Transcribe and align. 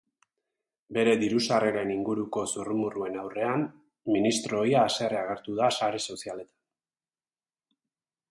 Bere 0.95 1.11
dirusarreren 1.23 1.89
inguruko 1.95 2.45
zurrumurruen 2.53 3.19
aurrean, 3.25 3.67
ministro 4.15 4.59
ohia 4.63 4.81
haserre 4.87 5.19
agertu 5.21 5.57
da 5.59 5.71
sare 5.81 6.01
sozialetan. 6.15 6.57